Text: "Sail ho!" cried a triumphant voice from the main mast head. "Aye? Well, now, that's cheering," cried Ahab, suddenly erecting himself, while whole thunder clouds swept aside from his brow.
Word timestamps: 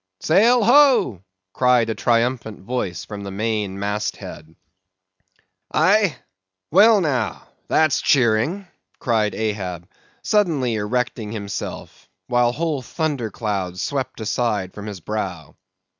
"Sail 0.19 0.63
ho!" 0.63 1.21
cried 1.53 1.91
a 1.91 1.93
triumphant 1.93 2.61
voice 2.61 3.05
from 3.05 3.21
the 3.21 3.29
main 3.29 3.77
mast 3.77 4.17
head. 4.17 4.55
"Aye? 5.71 6.15
Well, 6.71 7.01
now, 7.01 7.47
that's 7.67 8.01
cheering," 8.01 8.65
cried 8.97 9.35
Ahab, 9.35 9.87
suddenly 10.23 10.73
erecting 10.73 11.33
himself, 11.33 12.09
while 12.25 12.51
whole 12.51 12.81
thunder 12.81 13.29
clouds 13.29 13.83
swept 13.83 14.19
aside 14.19 14.73
from 14.73 14.87
his 14.87 15.01
brow. 15.01 15.55